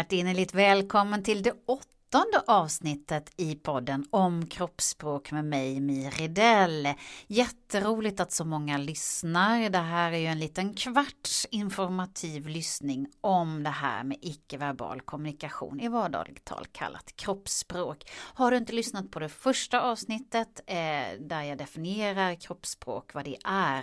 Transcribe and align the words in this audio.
Hjärtinnerligt 0.00 0.54
välkommen 0.54 1.22
till 1.22 1.42
det 1.42 1.50
åttonde 1.50 1.99
avsnittet 2.46 3.32
i 3.36 3.54
podden 3.54 4.06
om 4.10 4.46
kroppsspråk 4.46 5.32
med 5.32 5.44
mig, 5.44 5.80
Miri 5.80 6.28
Dell. 6.28 6.88
Jätteroligt 7.26 8.20
att 8.20 8.32
så 8.32 8.44
många 8.44 8.78
lyssnar. 8.78 9.70
Det 9.70 9.78
här 9.78 10.12
är 10.12 10.16
ju 10.16 10.26
en 10.26 10.38
liten 10.38 10.74
kvarts 10.74 11.46
informativ 11.50 12.46
lyssning 12.46 13.06
om 13.20 13.62
det 13.62 13.70
här 13.70 14.04
med 14.04 14.18
icke-verbal 14.20 15.00
kommunikation 15.00 15.80
i 15.80 15.88
vardagligt 15.88 16.44
tal 16.44 16.66
kallat 16.72 17.16
kroppsspråk. 17.16 18.10
Har 18.14 18.50
du 18.50 18.56
inte 18.56 18.72
lyssnat 18.72 19.10
på 19.10 19.18
det 19.18 19.28
första 19.28 19.80
avsnittet 19.80 20.60
eh, 20.66 21.20
där 21.20 21.42
jag 21.42 21.58
definierar 21.58 22.34
kroppsspråk, 22.34 23.14
vad 23.14 23.24
det 23.24 23.36
är, 23.44 23.82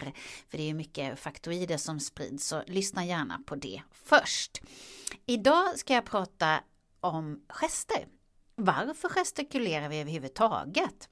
för 0.50 0.58
det 0.58 0.64
är 0.64 0.68
ju 0.68 0.74
mycket 0.74 1.20
faktoider 1.20 1.78
som 1.78 2.00
sprids, 2.00 2.48
så 2.48 2.64
lyssna 2.68 3.06
gärna 3.06 3.40
på 3.46 3.56
det 3.56 3.82
först. 3.92 4.62
Idag 5.26 5.80
ska 5.80 5.94
jag 5.94 6.06
prata 6.06 6.60
om 7.00 7.42
gester. 7.50 8.17
Varför 8.60 9.10
gestikulerar 9.10 9.90
vi 9.90 10.02
överhuvudtaget? 10.02 11.10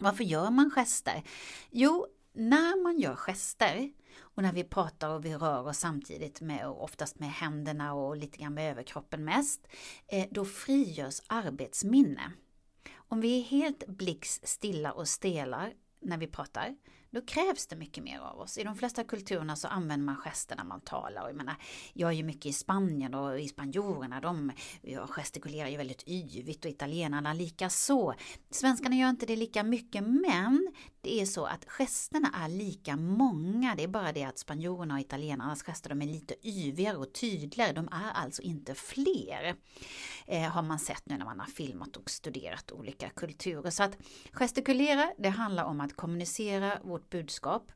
Varför 0.00 0.24
gör 0.24 0.50
man 0.50 0.70
gester? 0.70 1.22
Jo, 1.70 2.06
när 2.32 2.82
man 2.82 2.98
gör 2.98 3.16
gester 3.16 3.92
och 4.18 4.42
när 4.42 4.52
vi 4.52 4.64
pratar 4.64 5.08
och 5.08 5.24
vi 5.24 5.34
rör 5.34 5.66
oss 5.66 5.78
samtidigt 5.78 6.40
med 6.40 6.68
oftast 6.68 7.18
med 7.18 7.30
händerna 7.30 7.94
och 7.94 8.16
lite 8.16 8.38
grann 8.38 8.54
med 8.54 8.70
överkroppen 8.70 9.24
mest, 9.24 9.68
eh, 10.06 10.26
då 10.30 10.44
frigörs 10.44 11.20
arbetsminne. 11.26 12.32
Om 12.96 13.20
vi 13.20 13.38
är 13.38 13.42
helt 13.42 13.86
blickstilla 13.86 14.92
och 14.92 15.08
stelar 15.08 15.72
när 16.00 16.18
vi 16.18 16.26
pratar, 16.26 16.74
då 17.10 17.20
krävs 17.20 17.66
det 17.66 17.76
mycket 17.76 18.04
mer 18.04 18.18
av 18.18 18.40
oss. 18.40 18.58
I 18.58 18.64
de 18.64 18.76
flesta 18.76 19.04
kulturerna 19.04 19.56
så 19.56 19.68
använder 19.68 20.04
man 20.04 20.16
gester 20.16 20.56
när 20.56 20.64
man 20.64 20.80
talar. 20.80 21.22
Och 21.22 21.28
jag, 21.28 21.36
menar, 21.36 21.54
jag 21.92 22.10
är 22.10 22.14
ju 22.14 22.22
mycket 22.22 22.46
i 22.46 22.52
Spanien 22.52 23.14
och 23.14 23.40
i 23.40 23.48
spanjorerna, 23.48 24.20
de 24.20 24.52
gestikulerar 25.08 25.68
ju 25.68 25.76
väldigt 25.76 26.08
yvigt 26.08 26.64
och 26.64 26.70
italienarna 26.70 27.32
lika 27.32 27.70
så. 27.70 28.14
Svenskarna 28.50 28.96
gör 28.96 29.10
inte 29.10 29.26
det 29.26 29.36
lika 29.36 29.62
mycket 29.62 30.02
men 30.04 30.72
det 31.00 31.20
är 31.20 31.26
så 31.26 31.44
att 31.44 31.64
gesterna 31.64 32.30
är 32.44 32.48
lika 32.48 32.96
många. 32.96 33.74
Det 33.74 33.84
är 33.84 33.88
bara 33.88 34.12
det 34.12 34.24
att 34.24 34.38
spanjorerna 34.38 34.94
och 34.94 35.00
italienarnas 35.00 35.62
gester 35.62 35.88
de 35.88 36.02
är 36.02 36.06
lite 36.06 36.48
yvigare 36.48 36.96
och 36.96 37.12
tydligare. 37.12 37.72
De 37.72 37.88
är 37.92 38.10
alltså 38.14 38.42
inte 38.42 38.74
fler. 38.74 39.56
Eh, 40.26 40.42
har 40.42 40.62
man 40.62 40.78
sett 40.78 41.06
nu 41.06 41.18
när 41.18 41.24
man 41.24 41.40
har 41.40 41.46
filmat 41.46 41.96
och 41.96 42.10
studerat 42.10 42.72
olika 42.72 43.08
kulturer. 43.08 43.70
Så 43.70 43.82
att 43.82 43.98
gestikulera, 44.32 45.12
det 45.18 45.28
handlar 45.28 45.64
om 45.64 45.80
att 45.80 45.89
kommunicera 45.96 46.78
vårt 46.82 47.10
budskap 47.10 47.72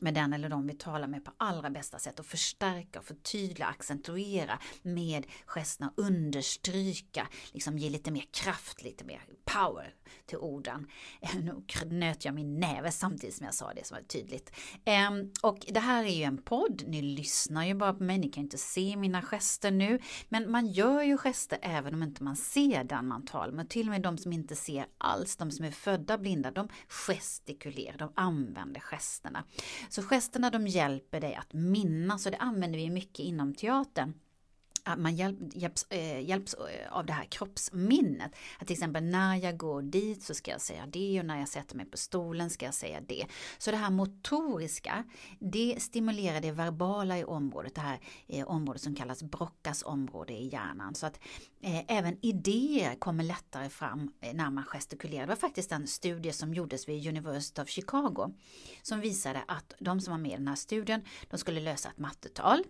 med 0.00 0.14
den 0.14 0.32
eller 0.32 0.48
de 0.48 0.66
vi 0.66 0.74
talar 0.74 1.08
med 1.08 1.24
på 1.24 1.32
allra 1.36 1.70
bästa 1.70 1.98
sätt 1.98 2.20
och 2.20 2.26
förstärka, 2.26 3.02
förtydliga, 3.02 3.66
accentuera 3.66 4.58
med 4.82 5.26
gesterna, 5.46 5.92
understryka, 5.96 7.28
liksom 7.52 7.78
ge 7.78 7.90
lite 7.90 8.10
mer 8.10 8.24
kraft, 8.32 8.82
lite 8.82 9.04
mer 9.04 9.24
power 9.44 9.94
till 10.26 10.38
orden. 10.38 10.86
Eh, 11.20 11.36
nu 11.36 11.62
knöt 11.66 12.24
jag 12.24 12.34
min 12.34 12.60
näve 12.60 12.92
samtidigt 12.92 13.36
som 13.36 13.44
jag 13.44 13.54
sa 13.54 13.74
det 13.74 13.86
som 13.86 13.94
var 13.94 14.02
tydligt. 14.02 14.52
Ehm, 14.84 15.32
och 15.42 15.66
det 15.68 15.80
här 15.80 16.04
är 16.04 16.14
ju 16.14 16.22
en 16.22 16.42
podd, 16.42 16.82
ni 16.86 17.02
lyssnar 17.02 17.64
ju 17.64 17.74
bara 17.74 17.94
på 17.94 18.02
mig, 18.02 18.18
ni 18.18 18.28
kan 18.28 18.44
inte 18.44 18.58
se 18.58 18.96
mina 18.96 19.22
gester 19.22 19.70
nu, 19.70 19.98
men 20.28 20.50
man 20.50 20.66
gör 20.66 21.02
ju 21.02 21.18
gester 21.18 21.58
även 21.62 21.94
om 21.94 22.02
inte 22.02 22.24
man 22.24 22.36
ser 22.36 22.84
den 22.84 23.08
man 23.08 23.24
talar 23.24 23.52
med. 23.52 23.70
Till 23.70 23.86
och 23.88 23.90
med 23.90 24.02
de 24.02 24.18
som 24.18 24.32
inte 24.32 24.56
ser 24.56 24.86
alls, 24.98 25.36
de 25.36 25.50
som 25.50 25.64
är 25.64 25.70
födda 25.70 26.18
blinda, 26.18 26.50
de 26.50 26.68
gestikulerar, 26.88 27.98
de 27.98 28.12
använder 28.14 28.80
gesterna. 28.80 29.44
Så 29.90 30.02
gesterna 30.02 30.50
de 30.50 30.66
hjälper 30.66 31.20
dig 31.20 31.34
att 31.34 31.52
minnas 31.52 32.26
och 32.26 32.32
det 32.32 32.38
använder 32.38 32.78
vi 32.78 32.90
mycket 32.90 33.20
inom 33.20 33.54
teatern 33.54 34.14
man 34.96 35.16
hjälp, 35.16 35.38
hjälps, 35.54 35.86
eh, 35.90 36.20
hjälps 36.20 36.54
eh, 36.54 36.92
av 36.92 37.06
det 37.06 37.12
här 37.12 37.24
kroppsminnet. 37.24 38.32
Att 38.58 38.66
till 38.66 38.74
exempel 38.74 39.04
när 39.04 39.36
jag 39.36 39.56
går 39.56 39.82
dit 39.82 40.22
så 40.22 40.34
ska 40.34 40.50
jag 40.50 40.60
säga 40.60 40.86
det 40.86 41.20
och 41.20 41.26
när 41.26 41.38
jag 41.38 41.48
sätter 41.48 41.76
mig 41.76 41.86
på 41.86 41.96
stolen 41.96 42.50
ska 42.50 42.64
jag 42.64 42.74
säga 42.74 43.00
det. 43.00 43.26
Så 43.58 43.70
det 43.70 43.76
här 43.76 43.90
motoriska, 43.90 45.04
det 45.38 45.76
stimulerar 45.78 46.40
det 46.40 46.52
verbala 46.52 47.18
i 47.18 47.24
området, 47.24 47.74
det 47.74 47.80
här 47.80 48.00
eh, 48.26 48.46
området 48.46 48.82
som 48.82 48.94
kallas 48.94 49.22
Brockas 49.22 49.82
område 49.82 50.32
i 50.32 50.48
hjärnan. 50.48 50.94
Så 50.94 51.06
att 51.06 51.20
eh, 51.60 51.84
även 51.88 52.18
idéer 52.22 52.94
kommer 52.94 53.24
lättare 53.24 53.68
fram 53.68 54.12
eh, 54.20 54.34
när 54.34 54.50
man 54.50 54.64
gestikulerar. 54.64 55.22
Det 55.22 55.28
var 55.28 55.36
faktiskt 55.36 55.72
en 55.72 55.86
studie 55.86 56.32
som 56.32 56.54
gjordes 56.54 56.88
vid 56.88 57.08
University 57.08 57.62
of 57.62 57.68
Chicago 57.68 58.34
som 58.82 59.00
visade 59.00 59.42
att 59.48 59.74
de 59.78 60.00
som 60.00 60.10
var 60.10 60.18
med 60.18 60.32
i 60.32 60.36
den 60.36 60.48
här 60.48 60.54
studien, 60.54 61.02
de 61.30 61.38
skulle 61.38 61.60
lösa 61.60 61.88
ett 61.88 61.98
mattetal 61.98 62.64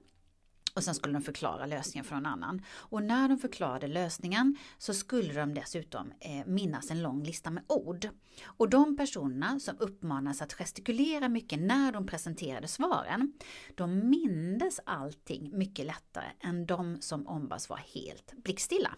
och 0.75 0.85
sen 0.85 0.95
skulle 0.95 1.13
de 1.13 1.23
förklara 1.23 1.67
lösningen 1.67 2.05
för 2.05 2.15
någon 2.15 2.27
annan. 2.27 2.63
Och 2.71 3.03
när 3.03 3.29
de 3.29 3.39
förklarade 3.39 3.87
lösningen 3.87 4.57
så 4.79 4.95
skulle 4.95 5.33
de 5.33 5.55
dessutom 5.55 6.13
eh, 6.21 6.47
minnas 6.47 6.91
en 6.91 7.03
lång 7.03 7.25
lista 7.25 7.51
med 7.51 7.63
ord. 7.67 8.09
Och 8.45 8.71
de 8.71 8.97
personerna 8.97 9.61
som 9.61 9.77
uppmanades 9.79 10.43
att 10.43 10.53
gestikulera 10.53 11.29
mycket 11.29 11.61
när 11.61 11.93
de 11.93 12.07
presenterade 12.07 12.69
svaren, 12.69 13.33
de 13.75 14.11
mindes 14.11 14.81
allting 14.87 15.59
mycket 15.59 15.87
lättare 15.87 16.27
än 16.41 16.67
de 16.67 17.01
som 17.01 17.27
ombads 17.27 17.69
vara 17.69 17.81
helt 17.95 18.33
blickstilla. 18.45 18.97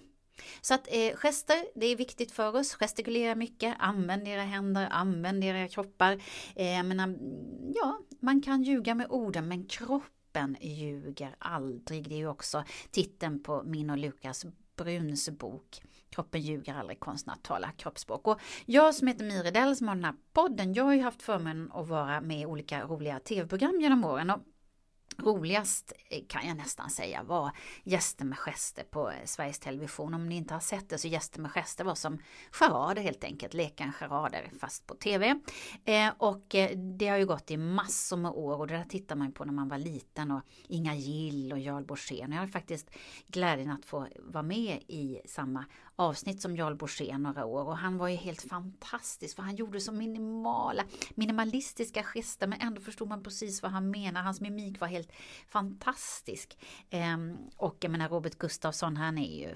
Så 0.61 0.75
att 0.75 0.89
eh, 0.91 1.17
gester, 1.17 1.57
det 1.75 1.87
är 1.87 1.97
viktigt 1.97 2.33
för 2.33 2.57
oss. 2.57 2.75
Gestikulera 2.75 3.35
mycket, 3.35 3.77
använd 3.79 4.29
era 4.29 4.43
händer, 4.43 4.89
använd 4.91 5.45
era 5.45 5.69
kroppar. 5.69 6.13
Eh, 6.57 6.83
menar, 6.83 7.19
ja, 7.75 8.01
man 8.21 8.43
kan 8.43 8.63
ljuga 8.63 8.95
med 8.95 9.07
orden 9.11 9.49
men 9.49 9.67
kropp 9.67 10.03
kroppen 10.33 10.57
ljuger 10.61 11.35
aldrig. 11.39 12.09
Det 12.09 12.15
är 12.15 12.19
ju 12.19 12.29
också 12.29 12.65
titeln 12.91 13.43
på 13.43 13.63
min 13.63 13.91
och 13.91 13.99
Lukas 13.99 14.47
Bruns 14.77 15.31
bok 15.31 15.83
Kroppen 16.11 16.41
ljuger 16.41 16.75
aldrig, 16.75 17.01
konsten 17.01 17.33
att 17.33 17.43
tala 17.43 17.71
kroppsspråk. 17.71 18.29
Och 18.29 18.41
jag 18.67 18.95
som 18.95 19.09
heter 19.09 19.25
Miridell 19.25 19.77
som 19.77 19.89
har 19.89 19.95
den 19.95 20.05
här 20.05 20.15
podden, 20.33 20.75
jag 20.75 20.85
har 20.85 20.95
ju 20.95 21.03
haft 21.03 21.23
förmånen 21.23 21.73
att 21.73 21.89
vara 21.89 22.21
med 22.21 22.41
i 22.41 22.47
olika 22.47 22.85
roliga 22.85 23.21
tv-program 23.21 23.81
genom 23.81 24.05
åren. 24.05 24.31
Och 24.31 24.41
Roligast 25.19 25.93
eh, 26.11 26.23
kan 26.29 26.47
jag 26.49 26.57
nästan 26.57 26.91
säga 26.91 27.23
var 27.23 27.51
Gäster 27.85 28.25
med 28.25 28.39
gester 28.39 28.85
på 28.85 29.11
eh, 29.11 29.25
Sveriges 29.25 29.59
Television. 29.59 30.15
Om 30.15 30.29
ni 30.29 30.37
inte 30.37 30.55
har 30.55 30.61
sett 30.61 30.89
det 30.89 30.99
så 30.99 31.09
Gäster 31.09 31.41
med 31.41 31.51
gester 31.51 31.85
var 31.85 31.95
som 31.95 32.19
charader 32.51 33.03
helt 33.03 33.25
enkelt, 33.25 33.55
leka 33.55 33.85
en 33.85 33.93
charader 33.93 34.51
fast 34.61 34.87
på 34.87 34.95
TV. 34.95 35.41
Eh, 35.85 36.11
och 36.19 36.55
eh, 36.55 36.79
det 36.79 37.09
har 37.09 37.19
ju 37.19 37.27
gått 37.27 37.51
i 37.51 37.57
massor 37.57 38.17
med 38.17 38.31
år 38.31 38.59
och 38.59 38.67
det 38.67 38.77
där 38.77 38.85
tittar 38.85 39.17
man 39.17 39.33
på 39.33 39.45
när 39.45 39.53
man 39.53 39.69
var 39.69 39.79
liten 39.79 40.31
och 40.31 40.43
Inga 40.69 40.95
Gill 40.95 41.53
och 41.53 41.59
Jarl 41.59 41.85
Borssén. 41.85 42.33
Jag 42.33 42.41
har 42.41 42.47
faktiskt 42.47 42.91
glädjen 43.27 43.71
att 43.71 43.85
få 43.85 44.09
vara 44.19 44.43
med 44.43 44.83
i 44.89 45.21
samma 45.27 45.65
avsnitt 45.97 46.41
som 46.41 46.57
Jarl 46.57 46.75
Borssén 46.75 47.23
några 47.23 47.45
år 47.45 47.65
och 47.65 47.77
han 47.77 47.99
var 47.99 48.09
ju 48.09 48.17
helt 48.17 48.43
fantastisk 48.43 49.37
för 49.37 49.43
han 49.43 49.57
gjorde 49.57 49.81
så 49.81 49.93
minimala, 49.93 50.85
minimalistiska 51.15 52.03
gester 52.03 52.47
men 52.47 52.61
ändå 52.61 52.81
förstod 52.81 53.09
man 53.09 53.23
precis 53.23 53.63
vad 53.63 53.71
han 53.73 53.91
menar. 53.91 54.23
Hans 54.23 54.41
mimik 54.41 54.81
var 54.81 54.89
helt 54.89 55.13
fantastisk. 55.49 56.59
Ehm, 56.91 57.37
och 57.57 57.77
jag 57.81 57.91
menar 57.91 58.09
Robert 58.09 58.39
Gustafsson, 58.39 58.97
han 58.97 59.19
är 59.19 59.39
ju, 59.39 59.55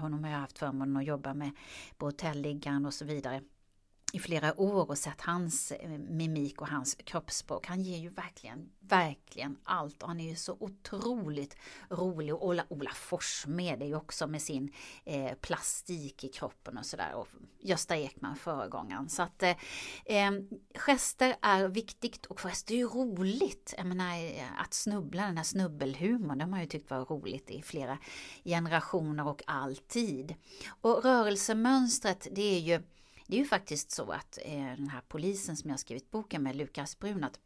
honom 0.00 0.24
har 0.24 0.30
jag 0.30 0.38
haft 0.38 0.58
förmånen 0.58 0.96
att 0.96 1.04
jobba 1.04 1.34
med 1.34 1.50
på 1.96 2.06
Hotelliggaren 2.06 2.86
och 2.86 2.94
så 2.94 3.04
vidare 3.04 3.42
i 4.12 4.18
flera 4.18 4.60
år 4.60 4.90
och 4.90 4.98
sett 4.98 5.20
hans 5.20 5.72
eh, 5.72 5.88
mimik 5.90 6.60
och 6.60 6.68
hans 6.68 6.94
kroppsspråk. 6.94 7.66
Han 7.66 7.82
ger 7.82 7.98
ju 7.98 8.08
verkligen, 8.08 8.70
verkligen 8.80 9.56
allt 9.64 10.02
och 10.02 10.08
han 10.08 10.20
är 10.20 10.28
ju 10.28 10.36
så 10.36 10.56
otroligt 10.60 11.56
rolig. 11.90 12.34
Och 12.34 12.46
Ola, 12.46 12.64
Ola 12.68 12.90
Forssmed 12.90 13.82
är 13.82 13.86
ju 13.86 13.94
också 13.94 14.26
med 14.26 14.42
sin 14.42 14.72
eh, 15.04 15.34
plastik 15.34 16.24
i 16.24 16.28
kroppen 16.28 16.78
och 16.78 16.86
sådär. 16.86 17.14
Och 17.14 17.28
Gösta 17.60 17.96
Ekman 17.96 18.36
föregångaren. 18.36 19.08
Så 19.08 19.22
att 19.22 19.42
eh, 19.42 19.56
eh 20.04 20.30
gester 20.74 21.36
är 21.42 21.68
viktigt 21.68 22.26
och 22.26 22.40
gester 22.40 22.74
är 22.74 22.78
ju 22.78 22.86
roligt. 22.86 23.74
Jag 23.76 23.86
menar 23.86 24.14
eh, 24.14 24.60
att 24.60 24.74
snubbla, 24.74 25.26
den 25.26 25.36
här 25.36 25.44
snubbelhumorn, 25.44 26.38
det 26.38 26.44
har 26.44 26.50
man 26.50 26.60
ju 26.60 26.66
tyckt 26.66 26.90
var 26.90 27.04
roligt 27.04 27.50
i 27.50 27.62
flera 27.62 27.98
generationer 28.44 29.26
och 29.28 29.42
alltid. 29.46 30.34
Och 30.80 31.04
rörelsemönstret, 31.04 32.28
det 32.30 32.56
är 32.56 32.60
ju 32.60 32.82
det 33.32 33.36
är 33.36 33.38
ju 33.38 33.46
faktiskt 33.46 33.90
så 33.90 34.10
att 34.10 34.38
eh, 34.42 34.52
den 34.52 34.88
här 34.88 35.02
polisen 35.08 35.56
som 35.56 35.70
jag 35.70 35.80
skrivit 35.80 36.10
boken 36.10 36.42
med, 36.42 36.56
Lukas 36.56 36.98
Brun, 36.98 37.24
att 37.24 37.40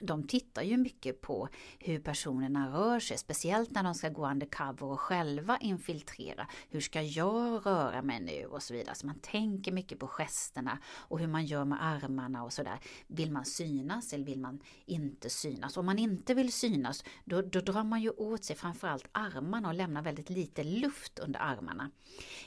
de 0.00 0.26
tittar 0.26 0.62
ju 0.62 0.76
mycket 0.76 1.20
på 1.20 1.48
hur 1.78 2.00
personerna 2.00 2.70
rör 2.70 3.00
sig, 3.00 3.18
speciellt 3.18 3.70
när 3.70 3.82
de 3.82 3.94
ska 3.94 4.08
gå 4.08 4.30
undercover 4.30 4.84
och 4.84 5.00
själva 5.00 5.58
infiltrera. 5.58 6.46
Hur 6.68 6.80
ska 6.80 7.02
jag 7.02 7.66
röra 7.66 8.02
mig 8.02 8.20
nu 8.20 8.46
och 8.46 8.62
så 8.62 8.74
vidare. 8.74 8.94
Så 8.94 9.06
man 9.06 9.18
tänker 9.18 9.72
mycket 9.72 9.98
på 9.98 10.08
gesterna 10.08 10.78
och 10.86 11.18
hur 11.18 11.26
man 11.26 11.46
gör 11.46 11.64
med 11.64 11.84
armarna 11.84 12.44
och 12.44 12.52
sådär. 12.52 12.80
Vill 13.06 13.32
man 13.32 13.44
synas 13.44 14.12
eller 14.12 14.24
vill 14.24 14.40
man 14.40 14.60
inte 14.86 15.30
synas? 15.30 15.76
Om 15.76 15.86
man 15.86 15.98
inte 15.98 16.34
vill 16.34 16.52
synas, 16.52 17.04
då, 17.24 17.42
då 17.42 17.60
drar 17.60 17.84
man 17.84 18.02
ju 18.02 18.10
åt 18.10 18.44
sig 18.44 18.56
framförallt 18.56 19.08
armarna 19.12 19.68
och 19.68 19.74
lämnar 19.74 20.02
väldigt 20.02 20.30
lite 20.30 20.64
luft 20.64 21.18
under 21.18 21.40
armarna. 21.40 21.90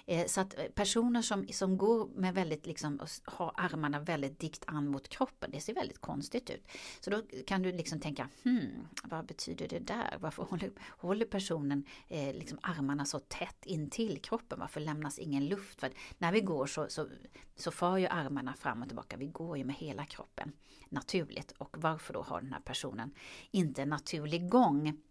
Eh, 0.05 0.27
så 0.27 0.41
att 0.41 0.59
eh, 0.59 0.65
personer 0.65 1.21
som, 1.21 1.47
som 1.47 1.77
går 1.77 2.07
med 2.15 2.33
väldigt, 2.33 2.65
liksom, 2.65 2.99
har 3.25 3.53
armarna 3.57 3.99
väldigt 3.99 4.39
dikt 4.39 4.63
an 4.67 4.87
mot 4.87 5.09
kroppen, 5.09 5.51
det 5.51 5.61
ser 5.61 5.73
väldigt 5.73 6.01
konstigt 6.01 6.49
ut. 6.49 6.67
Så 6.99 7.09
då 7.09 7.21
kan 7.41 7.61
du 7.61 7.71
liksom 7.71 7.99
tänka, 7.99 8.29
hmm, 8.43 8.87
vad 9.03 9.25
betyder 9.25 9.67
det 9.67 9.79
där? 9.79 10.17
Varför 10.19 10.43
håller, 10.43 10.71
håller 10.87 11.25
personen 11.25 11.85
eh, 12.07 12.33
liksom 12.33 12.59
armarna 12.61 13.05
så 13.05 13.19
tätt 13.19 13.65
intill 13.65 14.21
kroppen? 14.21 14.59
Varför 14.59 14.79
lämnas 14.79 15.19
ingen 15.19 15.47
luft? 15.47 15.79
För 15.79 15.91
när 16.17 16.31
vi 16.31 16.41
går 16.41 16.65
så, 16.65 16.89
så, 16.89 17.07
så 17.55 17.71
far 17.71 17.97
ju 17.97 18.07
armarna 18.07 18.53
fram 18.53 18.81
och 18.81 18.87
tillbaka. 18.87 19.17
Vi 19.17 19.27
går 19.27 19.57
ju 19.57 19.63
med 19.63 19.75
hela 19.75 20.05
kroppen 20.05 20.51
naturligt. 20.89 21.51
Och 21.51 21.77
varför 21.79 22.13
då 22.13 22.21
har 22.21 22.41
den 22.41 22.53
här 22.53 22.61
personen 22.61 23.11
inte 23.51 23.81
en 23.81 23.89
naturlig 23.89 24.49
gång? 24.49 25.01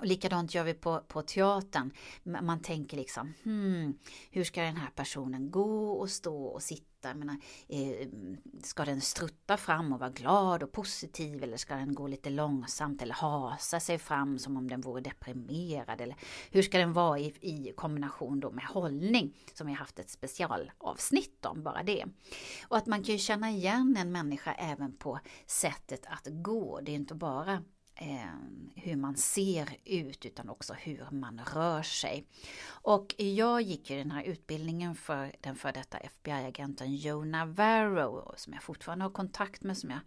Och 0.00 0.06
likadant 0.06 0.54
gör 0.54 0.64
vi 0.64 0.74
på, 0.74 1.00
på 1.08 1.22
teatern. 1.22 1.90
Man 2.22 2.60
tänker 2.60 2.96
liksom, 2.96 3.34
hmm, 3.42 3.98
hur 4.30 4.44
ska 4.44 4.62
den 4.62 4.76
här 4.76 4.90
personen 4.94 5.50
gå 5.50 5.90
och 5.90 6.10
stå 6.10 6.44
och 6.44 6.62
sitta? 6.62 7.08
Jag 7.08 7.16
menar, 7.16 7.36
eh, 7.68 8.08
ska 8.62 8.84
den 8.84 9.00
strutta 9.00 9.56
fram 9.56 9.92
och 9.92 10.00
vara 10.00 10.10
glad 10.10 10.62
och 10.62 10.72
positiv 10.72 11.42
eller 11.42 11.56
ska 11.56 11.74
den 11.74 11.94
gå 11.94 12.06
lite 12.06 12.30
långsamt 12.30 13.02
eller 13.02 13.14
hasa 13.14 13.80
sig 13.80 13.98
fram 13.98 14.38
som 14.38 14.56
om 14.56 14.68
den 14.70 14.80
vore 14.80 15.00
deprimerad? 15.00 16.00
Eller 16.00 16.16
hur 16.50 16.62
ska 16.62 16.78
den 16.78 16.92
vara 16.92 17.18
i, 17.18 17.34
i 17.40 17.72
kombination 17.76 18.40
då 18.40 18.50
med 18.50 18.64
hållning 18.64 19.36
som 19.54 19.66
vi 19.66 19.72
har 19.72 19.78
haft 19.78 19.98
ett 19.98 20.10
specialavsnitt 20.10 21.46
om, 21.46 21.62
bara 21.62 21.82
det. 21.82 22.04
Och 22.68 22.76
att 22.76 22.86
man 22.86 23.02
kan 23.02 23.12
ju 23.12 23.18
känna 23.18 23.50
igen 23.50 23.96
en 23.98 24.12
människa 24.12 24.52
även 24.54 24.96
på 24.96 25.20
sättet 25.46 26.06
att 26.06 26.26
gå. 26.30 26.80
Det 26.80 26.92
är 26.92 26.96
inte 26.96 27.14
bara 27.14 27.62
Eh, 27.96 28.26
hur 28.74 28.96
man 28.96 29.16
ser 29.16 29.76
ut 29.84 30.26
utan 30.26 30.48
också 30.48 30.72
hur 30.72 31.06
man 31.10 31.40
rör 31.54 31.82
sig. 31.82 32.26
Och 32.66 33.14
jag 33.18 33.62
gick 33.62 33.90
ju 33.90 33.96
den 33.96 34.10
här 34.10 34.22
utbildningen 34.22 34.94
för 34.94 35.32
den 35.40 35.56
före 35.56 35.72
detta 35.72 35.98
FBI-agenten 35.98 36.96
Joe 36.96 37.24
Navarro 37.24 38.32
som 38.36 38.52
jag 38.52 38.62
fortfarande 38.62 39.04
har 39.04 39.10
kontakt 39.10 39.62
med, 39.62 39.78
som 39.78 39.90
jag 39.90 40.00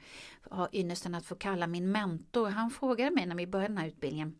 har 0.51 0.69
ynnesten 0.73 1.15
att 1.15 1.25
få 1.25 1.35
kalla 1.35 1.67
min 1.67 1.91
mentor. 1.91 2.49
Han 2.49 2.71
frågade 2.71 3.11
mig 3.11 3.25
när 3.25 3.35
vi 3.35 3.47
började 3.47 3.73
den 3.73 3.77
här 3.77 3.87
utbildningen 3.87 4.35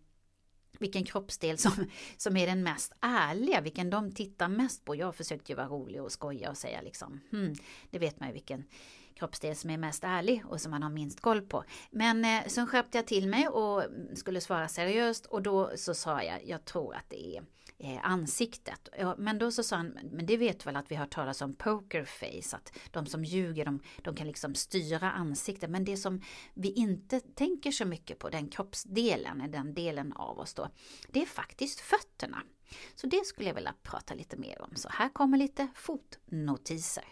vilken 0.79 1.03
kroppsdel 1.03 1.57
som, 1.57 1.71
som 2.17 2.37
är 2.37 2.47
den 2.47 2.63
mest 2.63 2.93
ärliga, 3.01 3.61
vilken 3.61 3.89
de 3.89 4.11
tittar 4.11 4.47
mest 4.47 4.85
på. 4.85 4.95
Jag 4.95 5.15
försökte 5.15 5.51
ju 5.51 5.55
vara 5.55 5.67
rolig 5.67 6.01
och 6.01 6.11
skoja 6.11 6.49
och 6.49 6.57
säga 6.57 6.81
liksom, 6.81 7.19
hmm, 7.31 7.53
det 7.89 7.99
vet 7.99 8.19
man 8.19 8.29
ju 8.29 8.33
vilken 8.33 8.63
kroppsdel 9.17 9.55
som 9.55 9.69
är 9.69 9.77
mest 9.77 10.03
ärlig 10.03 10.43
och 10.45 10.61
som 10.61 10.71
man 10.71 10.83
har 10.83 10.89
minst 10.89 11.21
koll 11.21 11.41
på. 11.41 11.63
Men 11.91 12.25
eh, 12.25 12.47
sen 12.47 12.67
skärpte 12.67 12.97
jag 12.97 13.07
till 13.07 13.27
mig 13.27 13.47
och 13.47 13.83
skulle 14.13 14.41
svara 14.41 14.67
seriöst 14.67 15.25
och 15.25 15.41
då 15.41 15.71
så 15.75 15.93
sa 15.93 16.23
jag, 16.23 16.45
jag 16.45 16.65
tror 16.65 16.95
att 16.95 17.09
det 17.09 17.35
är 17.35 17.43
eh, 17.79 17.99
ansiktet. 18.03 18.89
Men 19.17 19.37
då 19.37 19.51
så 19.51 19.63
sa 19.63 19.75
han, 19.75 19.97
men 20.11 20.25
det 20.25 20.37
vet 20.37 20.65
väl 20.65 20.75
att 20.75 20.91
vi 20.91 20.95
har 20.95 21.05
talat 21.05 21.41
om 21.41 21.53
pokerface, 21.53 22.55
att 22.55 22.77
de 22.91 23.05
som 23.05 23.23
ljuger 23.23 23.65
de, 23.65 23.79
de 24.01 24.15
kan 24.15 24.27
liksom 24.27 24.55
styra 24.55 25.11
ansiktet. 25.11 25.69
Men 25.69 25.85
det 25.85 25.97
som 25.97 26.21
vi 26.53 26.71
inte 26.71 27.19
tänker 27.19 27.71
så 27.71 27.85
mycket 27.85 28.19
på, 28.19 28.29
den 28.29 28.47
kroppsdelen, 28.47 29.51
den 29.51 29.73
delen 29.73 30.13
av 30.13 30.39
oss 30.39 30.53
då, 30.53 30.69
det 31.09 31.21
är 31.21 31.25
faktiskt 31.25 31.79
fötterna. 31.79 32.43
Så 32.95 33.07
det 33.07 33.25
skulle 33.25 33.49
jag 33.49 33.55
vilja 33.55 33.73
prata 33.83 34.13
lite 34.13 34.37
mer 34.37 34.61
om. 34.61 34.75
Så 34.75 34.89
här 34.89 35.09
kommer 35.09 35.37
lite 35.37 35.67
fotnotiser. 35.75 37.05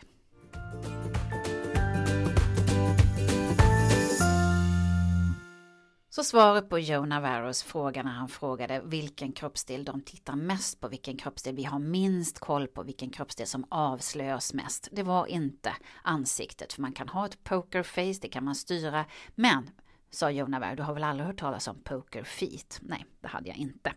Så 6.16 6.24
svaret 6.24 6.70
på 6.70 6.80
Joe 6.80 7.06
Navarros 7.06 7.64
fråga 7.64 8.04
när 8.04 8.12
han 8.12 8.30
frågade 8.30 8.82
vilken 8.86 9.32
kroppsdel 9.32 9.86
de 9.86 10.02
tittar 10.02 10.36
mest 10.36 10.80
på, 10.80 10.88
vilken 10.88 11.18
kroppsdel 11.18 11.56
vi 11.56 11.64
har 11.64 11.80
minst 11.80 12.40
koll 12.40 12.68
på, 12.68 12.84
vilken 12.84 13.10
kroppsdel 13.10 13.48
som 13.48 13.66
avslöjas 13.70 14.54
mest. 14.54 14.88
Det 14.92 15.04
var 15.04 15.28
inte 15.28 15.74
ansiktet, 16.04 16.74
för 16.74 16.82
man 16.82 16.92
kan 16.92 17.10
ha 17.10 17.26
ett 17.26 17.44
pokerface, 17.44 18.20
det 18.22 18.28
kan 18.28 18.44
man 18.44 18.56
styra, 18.56 19.06
men 19.36 19.70
sa 20.10 20.32
Joe 20.32 20.48
Navarro, 20.48 20.76
du 20.76 20.84
har 20.84 20.94
väl 20.94 21.04
aldrig 21.04 21.28
hört 21.28 21.40
talas 21.40 21.68
om 21.68 21.82
poker 21.84 22.24
feet? 22.24 22.80
Nej, 22.82 23.06
det 23.22 23.28
hade 23.28 23.50
jag 23.50 23.58
inte. 23.58 23.94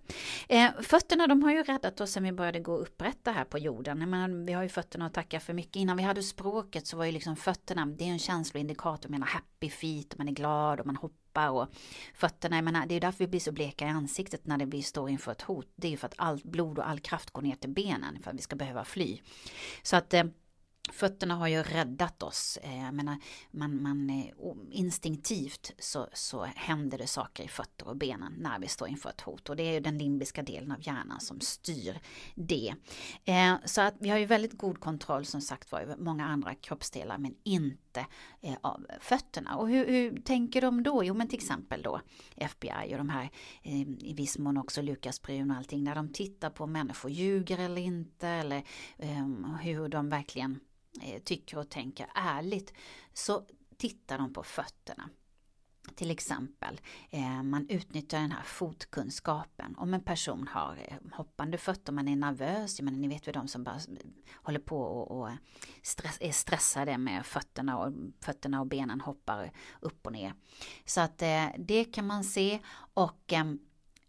Eh, 0.49 0.71
fötterna 0.83 1.27
de 1.27 1.43
har 1.43 1.53
ju 1.53 1.63
räddat 1.63 2.01
oss 2.01 2.13
sen 2.13 2.23
vi 2.23 2.33
började 2.33 2.61
gå 2.61 2.77
upprätta 2.77 3.33
här 3.33 3.45
på 3.45 3.59
jorden. 3.59 4.11
Men 4.11 4.47
vi 4.47 4.53
har 4.53 4.63
ju 4.63 4.69
fötterna 4.69 5.07
att 5.07 5.15
tacka 5.15 5.41
för 5.41 5.53
mycket. 5.53 5.77
Innan 5.77 5.97
vi 5.97 6.03
hade 6.03 6.23
språket 6.23 6.87
så 6.87 6.97
var 6.97 7.05
ju 7.05 7.13
liksom 7.13 7.37
fötterna, 7.37 7.87
det 7.87 8.05
är 8.05 8.09
en 8.09 8.19
känsloindikator, 8.19 9.09
man 9.09 9.23
har 9.23 9.29
happy 9.29 9.71
feet, 9.71 10.19
man 10.19 10.29
är 10.29 10.33
glad 10.33 10.81
och 10.81 10.87
man 10.87 10.97
hoppar 10.97 11.28
och 11.47 11.69
fötterna, 12.15 12.57
jag 12.57 12.65
menar, 12.65 12.87
det 12.87 12.95
är 12.95 13.01
därför 13.01 13.19
vi 13.19 13.29
blir 13.29 13.41
så 13.41 13.53
bleka 13.53 13.87
i 13.87 13.89
ansiktet 13.89 14.47
när 14.47 14.67
vi 14.67 14.83
står 14.83 15.11
inför 15.11 15.33
ett 15.33 15.43
hot. 15.43 15.73
Det 15.77 15.87
är 15.87 15.91
ju 15.91 15.97
för 15.97 16.07
att 16.07 16.15
allt 16.17 16.45
blod 16.45 16.79
och 16.79 16.89
all 16.89 17.01
kraft 17.01 17.31
går 17.31 17.43
ner 17.43 17.57
till 17.57 17.71
benen 17.71 18.23
för 18.23 18.31
att 18.31 18.37
vi 18.37 18.43
ska 18.43 18.57
behöva 18.57 18.85
fly. 18.85 19.21
Så 19.83 19.97
att 19.97 20.15
eh, 20.15 20.25
Fötterna 20.93 21.35
har 21.35 21.49
ju 21.49 21.63
räddat 21.63 22.23
oss. 22.23 22.59
Eh, 22.63 22.85
jag 22.85 22.95
menar, 22.95 23.17
man, 23.51 23.83
man, 23.83 24.11
eh, 24.11 24.27
instinktivt 24.71 25.73
så, 25.79 26.09
så 26.13 26.45
händer 26.45 26.99
det 26.99 27.07
saker 27.07 27.45
i 27.45 27.49
fötter 27.49 27.89
och 27.89 27.97
benen 27.97 28.35
när 28.39 28.59
vi 28.59 28.69
står 28.69 28.89
inför 28.89 29.11
ett 29.11 29.21
hot. 29.21 29.49
Och 29.49 29.57
det 29.57 29.63
är 29.63 29.73
ju 29.73 29.81
den 29.81 29.99
limbiska 29.99 30.43
delen 30.43 30.73
av 30.73 30.87
hjärnan 30.87 31.21
som 31.21 31.41
styr 31.41 32.01
det. 32.35 32.75
Eh, 33.25 33.55
så 33.65 33.81
att 33.81 33.95
vi 33.99 34.09
har 34.09 34.19
ju 34.19 34.27
väldigt 34.27 34.59
god 34.59 34.81
kontroll 34.81 35.25
som 35.25 35.41
sagt 35.41 35.73
var 35.73 35.81
över 35.81 35.97
många 35.97 36.27
andra 36.27 36.55
kroppsdelar 36.55 37.19
men 37.19 37.35
inte 37.45 38.07
av 38.61 38.87
fötterna. 39.01 39.57
Och 39.57 39.69
hur, 39.69 39.87
hur, 39.87 40.21
tänker 40.21 40.61
de 40.61 40.83
då? 40.83 41.05
Jo 41.05 41.15
men 41.15 41.29
till 41.29 41.39
exempel 41.39 41.83
då 41.83 42.01
FBI 42.37 42.93
och 42.93 42.99
de 42.99 43.09
här 43.09 43.31
i 43.63 44.15
viss 44.15 44.39
mån 44.39 44.57
också 44.57 44.83
Lukas 44.83 45.23
Brun 45.23 45.51
och 45.51 45.57
allting 45.57 45.85
när 45.85 45.95
de 45.95 46.13
tittar 46.13 46.51
på 46.51 46.67
människor 46.67 47.11
ljuger 47.11 47.59
eller 47.59 47.83
inte 47.83 48.29
eller 48.29 48.63
hur 49.63 49.89
de 49.89 50.09
verkligen 50.09 50.61
Eh, 51.03 51.23
tycker 51.23 51.59
och 51.59 51.71
tänker 51.71 52.07
ärligt 52.15 52.73
så 53.13 53.47
tittar 53.77 54.19
de 54.19 54.33
på 54.33 54.43
fötterna. 54.43 55.11
Till 55.95 56.11
exempel, 56.11 56.81
eh, 57.11 57.43
man 57.43 57.67
utnyttjar 57.69 58.21
den 58.21 58.33
här 58.33 58.43
fotkunskapen. 58.43 59.77
Om 59.77 59.95
en 59.95 60.01
person 60.01 60.49
har 60.49 60.79
eh, 60.89 61.17
hoppande 61.17 61.59
fötter, 61.59 61.93
man 61.93 62.09
är 62.09 62.17
nervös, 62.17 62.81
men 62.81 63.01
ni 63.01 63.09
vet 63.09 63.27
väl 63.27 63.35
de 63.35 63.49
som 63.49 63.65
bara 63.65 63.79
håller 64.35 64.61
på 64.61 64.81
och, 64.81 65.21
och 65.21 65.31
stress, 65.83 66.19
är 66.21 66.33
stressade 66.33 66.99
med 66.99 67.27
fötterna 67.27 67.79
och, 67.79 67.93
fötterna 68.21 68.61
och 68.61 68.67
benen 68.67 69.01
hoppar 69.01 69.53
upp 69.81 70.07
och 70.07 70.13
ner. 70.13 70.35
Så 70.85 71.01
att 71.01 71.19
det 71.59 71.85
kan 71.93 72.07
man 72.07 72.25
se 72.25 72.61
och 72.95 73.33
ehm, 73.33 73.59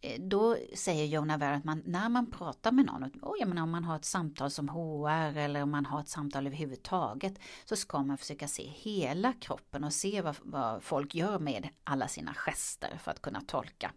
Eh, 0.02 0.22
då 0.22 0.58
säger 0.76 1.06
Jona 1.06 1.38
Navarro 1.38 1.58
att 1.58 1.64
man, 1.64 1.84
när 1.86 2.10
man 2.10 2.32
pratar 2.32 2.72
med 2.72 2.86
någon, 2.86 3.12
och 3.22 3.36
jag 3.40 3.48
menar, 3.48 3.64
om 3.64 3.72
man 3.72 3.84
har 3.84 3.96
ett 3.96 4.06
samtal 4.06 4.52
som 4.52 4.70
HR 4.70 5.38
eller 5.38 5.64
om 5.64 5.72
man 5.72 5.86
har 5.86 6.00
ett 6.00 6.10
samtal 6.10 6.48
överhuvudtaget, 6.48 7.40
så 7.66 7.76
ska 7.76 8.04
man 8.04 8.18
försöka 8.18 8.48
se 8.48 8.64
hela 8.64 9.34
kroppen 9.34 9.84
och 9.84 9.94
se 9.94 10.22
vad, 10.22 10.36
vad 10.42 10.84
folk 10.84 11.16
gör 11.16 11.40
med 11.40 11.70
alla 11.84 12.08
sina 12.08 12.34
gester 12.34 13.00
för 13.04 13.12
att 13.12 13.22
kunna 13.22 13.42
tolka. 13.42 13.92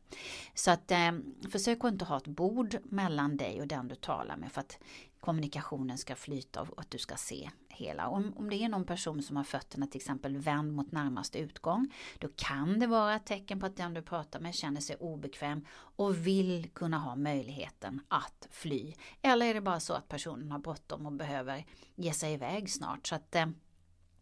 Så 0.54 0.70
att 0.70 0.90
eh, 0.90 1.12
försök 1.50 1.84
att 1.84 1.92
inte 1.92 2.04
ha 2.04 2.16
ett 2.16 2.26
bord 2.26 2.76
mellan 2.84 3.36
dig 3.36 3.60
och 3.60 3.66
den 3.66 3.88
du 3.88 3.94
talar 3.94 4.36
med 4.36 4.52
för 4.52 4.60
att 4.60 4.78
kommunikationen 5.22 5.98
ska 5.98 6.16
flyta 6.16 6.60
och 6.60 6.80
att 6.80 6.90
du 6.90 6.98
ska 6.98 7.16
se 7.16 7.50
hela. 7.68 8.08
Om, 8.08 8.32
om 8.36 8.50
det 8.50 8.56
är 8.56 8.68
någon 8.68 8.84
person 8.84 9.22
som 9.22 9.36
har 9.36 9.44
fötterna 9.44 9.86
till 9.86 9.98
exempel 9.98 10.36
vänd 10.36 10.72
mot 10.72 10.92
närmaste 10.92 11.38
utgång, 11.38 11.92
då 12.18 12.28
kan 12.36 12.78
det 12.78 12.86
vara 12.86 13.14
ett 13.14 13.26
tecken 13.26 13.60
på 13.60 13.66
att 13.66 13.76
den 13.76 13.94
du 13.94 14.02
pratar 14.02 14.40
med 14.40 14.54
känner 14.54 14.80
sig 14.80 14.96
obekväm 14.96 15.66
och 15.72 16.26
vill 16.26 16.70
kunna 16.74 16.98
ha 16.98 17.16
möjligheten 17.16 18.00
att 18.08 18.48
fly. 18.50 18.94
Eller 19.22 19.46
är 19.46 19.54
det 19.54 19.60
bara 19.60 19.80
så 19.80 19.94
att 19.94 20.08
personen 20.08 20.52
har 20.52 20.58
bråttom 20.58 21.06
och 21.06 21.12
behöver 21.12 21.66
ge 21.94 22.12
sig 22.12 22.32
iväg 22.32 22.70
snart. 22.70 23.06
Så 23.06 23.14
att 23.14 23.34
eh, 23.34 23.46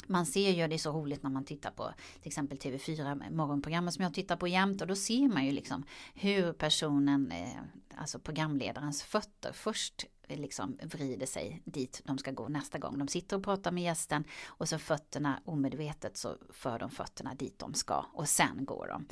man 0.07 0.27
ser 0.27 0.51
ju, 0.51 0.69
det 0.69 0.75
är 0.75 0.79
så 0.79 0.93
roligt 0.93 1.23
när 1.23 1.31
man 1.31 1.45
tittar 1.45 1.71
på 1.71 1.93
till 2.21 2.29
exempel 2.29 2.59
TV4 2.59 3.31
morgonprogrammet 3.33 3.95
som 3.95 4.05
jag 4.05 4.15
tittar 4.15 4.37
på 4.37 4.49
jämt 4.49 4.81
och 4.81 4.87
då 4.87 4.97
ser 4.97 5.29
man 5.29 5.47
ju 5.47 5.53
liksom 5.53 5.85
hur 6.15 6.53
personen, 6.53 7.33
eh, 7.33 7.61
alltså 7.97 8.19
programledarens 8.19 9.03
fötter 9.03 9.53
först 9.53 10.07
Eh, 10.31 10.39
liksom 10.39 10.79
vrider 10.83 11.27
sig 11.27 11.63
dit 11.65 12.03
de 12.05 12.19
ska 12.19 12.31
gå 12.31 12.49
nästa 12.49 12.79
gång. 12.79 12.99
De 12.99 13.09
sitter 13.09 13.37
och 13.37 13.45
pratar 13.45 13.73
med 13.73 13.83
gästen 13.83 14.25
och 14.47 14.69
så 14.69 14.79
fötterna 14.79 15.43
omedvetet 15.45 16.17
så 16.17 16.37
för 16.51 16.79
de 16.79 16.91
fötterna 16.91 17.35
dit 17.35 17.59
de 17.59 17.75
ska 17.75 18.07
och 18.13 18.29
sen 18.29 18.65
går 18.65 18.87
de. 18.89 19.07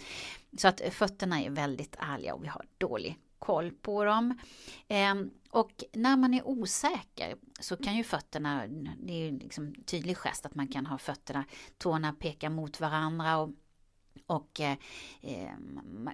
Så 0.59 0.69
att 0.69 0.81
eh, 0.81 0.91
fötterna 0.91 1.43
är 1.43 1.51
väldigt 1.51 1.97
ärliga 1.99 2.35
och 2.35 2.45
vi 2.45 2.49
har 2.49 2.67
dålig 2.79 3.19
koll 3.39 3.71
på 3.71 4.05
dem. 4.05 4.39
Ehm, 4.89 5.31
och 5.51 5.85
när 5.93 6.17
man 6.17 6.35
är 6.35 6.49
osäker 6.49 7.37
så 7.61 7.77
kan 7.77 7.97
ju 7.97 8.05
fötterna, 8.05 8.67
det 9.03 9.13
är 9.13 9.33
liksom 9.33 9.75
tydlig 9.75 10.17
gest 10.17 10.47
att 10.47 10.55
man 10.55 10.69
kan 10.69 10.87
ha 10.87 10.99
fötterna, 10.99 11.45
tårna 11.79 12.13
pekar 12.13 12.51
mot 12.51 12.81
varandra 12.81 13.39
och 13.39 13.51
och 14.27 14.61
eh, 14.61 14.77
eh 15.21 15.53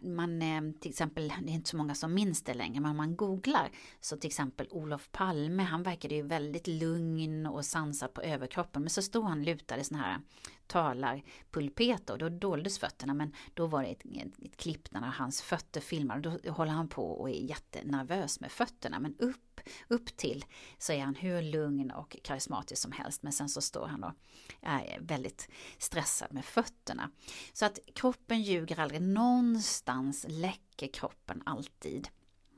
man, 0.03 0.43
eh, 0.43 0.63
till 0.81 0.91
exempel, 0.91 1.33
det 1.43 1.51
är 1.51 1.55
inte 1.55 1.71
så 1.71 1.77
många 1.77 1.95
som 1.95 2.15
minns 2.15 2.43
det 2.43 2.55
längre, 2.55 2.81
men 2.81 2.91
om 2.91 2.97
man 2.97 3.17
googlar 3.17 3.71
så 4.01 4.17
till 4.17 4.29
exempel 4.29 4.69
Olof 4.71 5.09
Palme, 5.13 5.63
han 5.63 5.83
verkade 5.83 6.15
ju 6.15 6.23
väldigt 6.23 6.67
lugn 6.67 7.47
och 7.47 7.65
sansad 7.65 8.15
på 8.15 8.23
överkroppen, 8.23 8.83
men 8.83 8.91
så 8.91 9.03
stod 9.03 9.25
han 9.25 9.45
lutad 9.45 9.77
i 9.77 9.85
sådana 9.85 10.05
här 10.05 10.21
talarpulpet 10.67 12.11
och 12.11 12.19
då 12.19 12.29
doldes 12.29 12.79
fötterna, 12.79 13.15
men 13.15 13.33
då 13.55 13.67
var 13.67 13.83
det 13.83 13.89
ett, 13.89 14.05
ett, 14.05 14.45
ett 14.45 14.57
klipp 14.57 14.93
när 14.93 15.01
hans 15.01 15.43
fötter 15.43 15.81
filmar, 15.81 16.19
då 16.19 16.53
håller 16.53 16.73
han 16.73 16.89
på 16.89 17.11
och 17.11 17.31
är 17.31 17.35
jättenervös 17.35 18.41
med 18.41 18.53
fötterna, 18.53 19.01
men 19.01 19.17
upp 19.19 19.55
upp 19.89 20.17
till 20.17 20.45
så 20.79 20.93
är 20.93 21.01
han 21.05 21.15
hur 21.15 21.43
lugn 21.43 21.91
och 21.91 22.17
karismatisk 22.23 22.83
som 22.83 22.93
helst. 22.93 23.23
Men 23.23 23.33
sen 23.33 23.49
så 23.49 23.61
står 23.61 23.87
han 23.87 24.05
och 24.05 24.13
är 24.61 24.99
väldigt 25.01 25.49
stressad 25.79 26.33
med 26.33 26.45
fötterna. 26.45 27.11
Så 27.53 27.67
att 27.67 27.79
kroppen 27.95 28.43
ljuger 28.43 28.81
aldrig. 28.81 29.03
Någonstans 29.03 30.27
läcker 30.29 30.87
kroppen 30.87 31.43
alltid. 31.47 32.09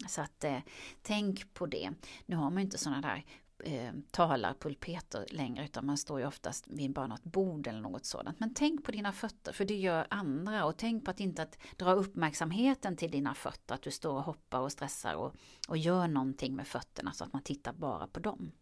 Så 0.09 0.21
att 0.21 0.45
eh, 0.45 0.59
tänk 1.03 1.55
på 1.55 1.67
det. 1.67 1.91
Nu 2.27 2.37
har 2.37 2.51
man 2.51 2.63
inte 2.63 2.79
sådana 2.79 3.01
där 3.01 3.25
eh, 3.65 3.93
talarpulpeter 4.11 5.27
längre 5.31 5.65
utan 5.65 5.87
man 5.87 5.99
står 5.99 6.21
ju 6.21 6.27
oftast 6.27 6.67
vid 6.69 6.93
bara 6.93 7.07
något 7.07 7.25
bord 7.25 7.67
eller 7.67 7.81
något 7.81 8.05
sådant. 8.05 8.41
Men 8.41 8.55
tänk 8.55 8.85
på 8.85 8.93
dina 8.93 9.13
fötter 9.13 9.53
för 9.53 9.65
det 9.65 9.77
gör 9.77 10.07
andra 10.11 10.65
och 10.65 10.77
tänk 10.77 11.05
på 11.05 11.11
att 11.11 11.21
inte 11.21 11.43
att 11.43 11.59
dra 11.77 11.93
uppmärksamheten 11.93 12.97
till 12.97 13.11
dina 13.11 13.35
fötter, 13.35 13.75
att 13.75 13.83
du 13.83 13.91
står 13.91 14.15
och 14.15 14.23
hoppar 14.23 14.61
och 14.61 14.73
stressar 14.73 15.15
och, 15.15 15.35
och 15.69 15.77
gör 15.77 16.09
någonting 16.09 16.57
med 16.57 16.67
fötterna 16.67 17.13
så 17.13 17.25
att 17.25 17.33
man 17.33 17.43
tittar 17.43 17.73
bara 17.73 18.07
på 18.07 18.21
dem. 18.21 18.53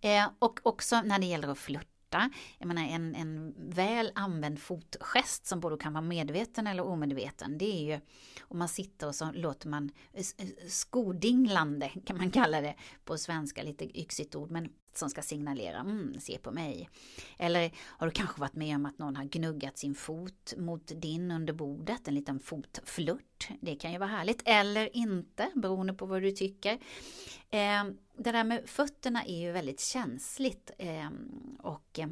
Eh, 0.00 0.28
och 0.38 0.60
också 0.62 1.02
när 1.02 1.18
det 1.18 1.26
gäller 1.26 1.48
att 1.48 1.58
flirta 1.58 1.95
smärta. 2.06 2.30
Jag 2.58 2.68
menar 2.68 2.82
en, 2.82 3.14
en 3.14 3.54
väl 3.70 4.12
använd 4.14 4.58
fotgest 4.58 5.46
som 5.46 5.60
både 5.60 5.76
kan 5.76 5.92
vara 5.92 6.02
medveten 6.02 6.66
eller 6.66 6.82
omedveten. 6.82 7.58
Det 7.58 7.64
är 7.64 7.94
ju 7.94 8.00
om 8.40 8.58
man 8.58 8.68
sitter 8.68 9.06
och 9.06 9.14
så 9.14 9.32
låter 9.32 9.68
man 9.68 9.90
skodinglande 10.68 11.90
kan 12.06 12.16
man 12.16 12.30
kalla 12.30 12.60
det 12.60 12.74
på 13.04 13.18
svenska, 13.18 13.62
lite 13.62 14.00
yxigt 14.00 14.34
ord 14.34 14.50
men 14.50 14.68
som 14.98 15.10
ska 15.10 15.22
signalera 15.22 15.78
mm, 15.78 16.20
se 16.20 16.38
på 16.38 16.52
mig. 16.52 16.90
Eller 17.38 17.72
har 17.76 18.06
du 18.06 18.10
kanske 18.10 18.40
varit 18.40 18.54
med 18.54 18.76
om 18.76 18.86
att 18.86 18.98
någon 18.98 19.16
har 19.16 19.24
gnuggat 19.24 19.78
sin 19.78 19.94
fot 19.94 20.54
mot 20.56 20.92
din 20.94 21.30
under 21.30 21.52
bordet, 21.52 22.08
en 22.08 22.14
liten 22.14 22.40
fotflört. 22.40 23.48
Det 23.60 23.76
kan 23.76 23.92
ju 23.92 23.98
vara 23.98 24.10
härligt 24.10 24.42
eller 24.44 24.96
inte 24.96 25.50
beroende 25.54 25.94
på 25.94 26.06
vad 26.06 26.22
du 26.22 26.30
tycker. 26.30 26.72
Eh, 27.50 27.84
det 28.16 28.32
där 28.32 28.44
med 28.44 28.68
fötterna 28.68 29.24
är 29.24 29.40
ju 29.40 29.52
väldigt 29.52 29.80
känsligt 29.80 30.70
eh, 30.78 31.10
och 31.58 31.98
eh, 31.98 32.08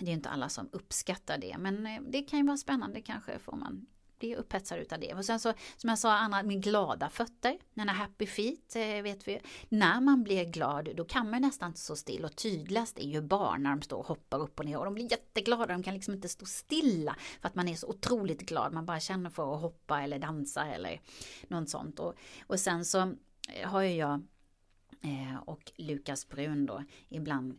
det 0.00 0.10
är 0.10 0.14
inte 0.14 0.28
alla 0.28 0.48
som 0.48 0.68
uppskattar 0.72 1.38
det 1.38 1.56
men 1.58 1.86
eh, 1.86 2.00
det 2.08 2.22
kan 2.22 2.38
ju 2.38 2.46
vara 2.46 2.56
spännande 2.56 3.00
kanske 3.00 3.38
får 3.38 3.56
man 3.56 3.86
blir 4.18 4.36
upphetsad 4.36 4.78
utav 4.78 5.00
det. 5.00 5.14
Och 5.14 5.24
sen 5.24 5.40
så, 5.40 5.54
som 5.76 5.88
jag 5.88 5.98
sa, 5.98 6.12
andra 6.12 6.42
med 6.42 6.62
glada 6.62 7.08
fötter, 7.08 7.58
den 7.74 7.88
här 7.88 7.96
happy 7.96 8.26
feet, 8.26 8.76
eh, 8.76 9.02
vet 9.02 9.28
vi. 9.28 9.40
När 9.68 10.00
man 10.00 10.22
blir 10.22 10.44
glad, 10.44 10.88
då 10.96 11.04
kan 11.04 11.30
man 11.30 11.42
nästan 11.42 11.68
inte 11.68 11.80
stå 11.80 11.96
still 11.96 12.24
och 12.24 12.36
tydligast 12.36 12.98
är 12.98 13.08
ju 13.08 13.22
barn 13.22 13.62
när 13.62 13.70
de 13.70 13.82
står 13.82 13.98
och 13.98 14.06
hoppar 14.06 14.38
upp 14.38 14.58
och 14.58 14.64
ner 14.64 14.78
och 14.78 14.84
de 14.84 14.94
blir 14.94 15.10
jätteglada, 15.10 15.66
de 15.66 15.82
kan 15.82 15.94
liksom 15.94 16.14
inte 16.14 16.28
stå 16.28 16.46
stilla 16.46 17.16
för 17.40 17.48
att 17.48 17.54
man 17.54 17.68
är 17.68 17.74
så 17.74 17.88
otroligt 17.88 18.40
glad, 18.40 18.72
man 18.72 18.86
bara 18.86 19.00
känner 19.00 19.30
för 19.30 19.54
att 19.54 19.60
hoppa 19.60 20.02
eller 20.02 20.18
dansa 20.18 20.66
eller 20.66 21.00
något 21.48 21.68
sånt. 21.68 21.98
Och, 21.98 22.14
och 22.46 22.60
sen 22.60 22.84
så 22.84 23.00
eh, 23.48 23.68
har 23.68 23.82
ju 23.82 23.94
jag 23.94 24.22
eh, 25.02 25.38
och 25.46 25.72
Lukas 25.76 26.28
Brun 26.28 26.66
då, 26.66 26.84
ibland, 27.08 27.58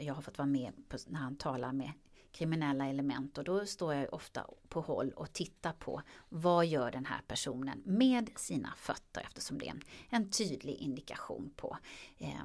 jag 0.00 0.14
har 0.14 0.22
fått 0.22 0.38
vara 0.38 0.48
med 0.48 0.72
på, 0.88 0.96
när 1.06 1.20
han 1.20 1.36
talar 1.36 1.72
med 1.72 1.92
kriminella 2.36 2.86
element 2.86 3.38
och 3.38 3.44
då 3.44 3.66
står 3.66 3.94
jag 3.94 4.14
ofta 4.14 4.46
på 4.68 4.80
håll 4.80 5.10
och 5.10 5.32
tittar 5.32 5.72
på 5.72 6.02
vad 6.28 6.66
gör 6.66 6.90
den 6.90 7.06
här 7.06 7.20
personen 7.28 7.82
med 7.84 8.30
sina 8.36 8.74
fötter 8.76 9.22
eftersom 9.26 9.58
det 9.58 9.66
är 9.66 9.70
en, 9.70 9.82
en 10.10 10.30
tydlig 10.30 10.74
indikation 10.74 11.52
på 11.56 11.78
eh, 12.18 12.44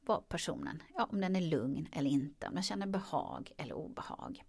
vad 0.00 0.28
personen, 0.28 0.82
ja, 0.94 1.08
om 1.12 1.20
den 1.20 1.36
är 1.36 1.40
lugn 1.40 1.88
eller 1.92 2.10
inte, 2.10 2.46
om 2.48 2.54
den 2.54 2.62
känner 2.62 2.86
behag 2.86 3.52
eller 3.56 3.74
obehag. 3.74 4.44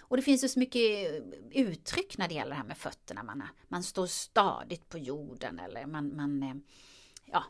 Och 0.00 0.16
det 0.16 0.22
finns 0.22 0.44
ju 0.44 0.48
så 0.48 0.58
mycket 0.58 1.22
uttryck 1.50 2.18
när 2.18 2.28
det 2.28 2.34
gäller 2.34 2.50
det 2.50 2.56
här 2.56 2.64
med 2.64 2.78
fötterna. 2.78 3.22
Man, 3.22 3.42
man 3.68 3.82
står 3.82 4.06
stadigt 4.06 4.88
på 4.88 4.98
jorden 4.98 5.58
eller 5.58 5.86
man, 5.86 6.16
man 6.16 6.42
eh, 6.42 6.54
ja, 7.24 7.44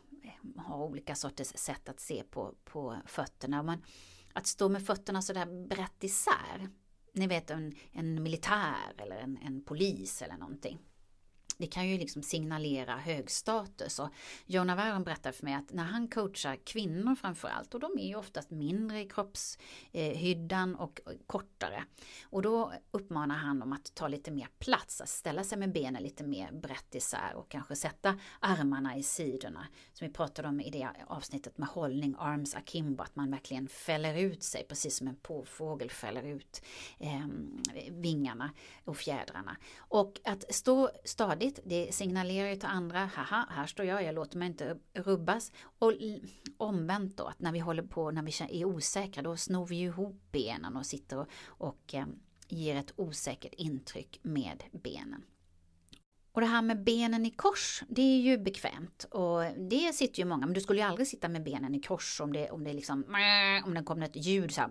har 0.57 0.77
olika 0.77 1.15
sorters 1.15 1.47
sätt 1.47 1.89
att 1.89 1.99
se 1.99 2.23
på, 2.23 2.55
på 2.63 2.97
fötterna. 3.05 3.63
Man, 3.63 3.83
att 4.33 4.47
stå 4.47 4.69
med 4.69 4.85
fötterna 4.85 5.21
sådär 5.21 5.67
brett 5.67 6.03
isär. 6.03 6.69
Ni 7.13 7.27
vet 7.27 7.49
en, 7.49 7.75
en 7.91 8.23
militär 8.23 8.93
eller 8.97 9.15
en, 9.15 9.37
en 9.37 9.61
polis 9.63 10.21
eller 10.21 10.37
någonting 10.37 10.88
det 11.59 11.67
kan 11.67 11.89
ju 11.89 11.97
liksom 11.97 12.23
signalera 12.23 12.97
hög 12.97 13.31
status. 13.31 13.99
Och 13.99 14.09
Jonna 14.45 14.75
Waron 14.75 15.03
berättar 15.03 15.31
för 15.31 15.45
mig 15.45 15.53
att 15.53 15.73
när 15.73 15.83
han 15.83 16.07
coachar 16.07 16.55
kvinnor 16.55 17.15
framförallt, 17.15 17.73
och 17.73 17.79
de 17.79 17.99
är 17.99 18.07
ju 18.07 18.15
oftast 18.15 18.51
mindre 18.51 19.01
i 19.01 19.09
kroppshyddan 19.09 20.75
och 20.75 21.01
kortare. 21.27 21.83
Och 22.23 22.41
då 22.41 22.73
uppmanar 22.91 23.35
han 23.35 23.59
dem 23.59 23.73
att 23.73 23.95
ta 23.95 24.07
lite 24.07 24.31
mer 24.31 24.47
plats, 24.59 25.01
att 25.01 25.09
ställa 25.09 25.43
sig 25.43 25.57
med 25.57 25.71
benen 25.71 26.03
lite 26.03 26.23
mer 26.23 26.51
brett 26.51 26.95
isär 26.95 27.33
och 27.35 27.49
kanske 27.49 27.75
sätta 27.75 28.19
armarna 28.39 28.97
i 28.97 29.03
sidorna. 29.03 29.67
Som 29.93 30.07
vi 30.07 30.13
pratade 30.13 30.47
om 30.47 30.61
i 30.61 30.69
det 30.69 30.89
avsnittet 31.07 31.57
med 31.57 31.67
hållning, 31.67 32.15
arms 32.19 32.55
akimbo, 32.55 33.03
att 33.03 33.15
man 33.15 33.31
verkligen 33.31 33.67
fäller 33.67 34.17
ut 34.17 34.43
sig 34.43 34.65
precis 34.69 34.97
som 34.97 35.07
en 35.07 35.15
påfågel 35.15 35.89
fäller 35.89 36.23
ut 36.23 36.61
eh, 36.97 37.25
vingarna 37.89 38.51
och 38.85 38.97
fjädrarna. 38.97 39.57
Och 39.77 40.19
att 40.23 40.55
stå 40.55 40.89
stadigt 41.03 41.48
tydligt. 41.49 41.87
Det 41.87 41.93
signalerar 41.95 42.49
ju 42.49 42.55
till 42.55 42.69
andra, 42.69 43.05
haha, 43.05 43.47
här 43.49 43.65
står 43.65 43.85
jag, 43.85 44.03
jag 44.03 44.15
låter 44.15 44.37
mig 44.37 44.47
inte 44.47 44.77
rubbas. 44.93 45.51
Och 45.79 45.93
omvänt 46.57 47.17
då, 47.17 47.23
att 47.23 47.39
när 47.39 47.51
vi 47.51 47.59
håller 47.59 47.83
på, 47.83 48.11
när 48.11 48.21
vi 48.21 48.61
är 48.61 48.65
osäkra, 48.65 49.23
då 49.23 49.37
snor 49.37 49.65
vi 49.65 49.75
ihop 49.75 50.31
benen 50.31 50.77
och 50.77 50.85
sitter 50.85 51.17
och, 51.19 51.27
och 51.47 51.93
eh, 51.93 52.05
ger 52.47 52.75
ett 52.75 52.93
osäkert 52.95 53.53
intryck 53.53 54.19
med 54.21 54.63
benen. 54.71 55.23
Och 56.31 56.41
det 56.41 56.47
här 56.47 56.61
med 56.61 56.83
benen 56.83 57.25
i 57.25 57.31
kors, 57.31 57.83
det 57.89 58.01
är 58.01 58.19
ju 58.19 58.37
bekvämt. 58.37 59.03
Och 59.11 59.43
det 59.69 59.93
sitter 59.93 60.19
ju 60.19 60.25
många, 60.25 60.45
men 60.45 60.53
du 60.53 60.61
skulle 60.61 60.79
ju 60.79 60.87
aldrig 60.87 61.07
sitta 61.07 61.29
med 61.29 61.43
benen 61.43 61.75
i 61.75 61.81
kors 61.81 62.21
om 62.21 62.33
det, 62.33 62.49
om 62.49 62.63
det 62.63 62.73
liksom, 62.73 63.03
om 63.65 63.73
det 63.73 63.83
kommer 63.83 64.05
ett 64.05 64.15
ljud 64.15 64.51
så 64.51 64.61
här, 64.61 64.69